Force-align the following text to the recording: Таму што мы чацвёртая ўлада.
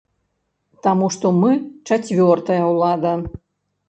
Таму 0.85 1.09
што 1.15 1.31
мы 1.41 1.51
чацвёртая 1.89 2.57
ўлада. 2.71 3.13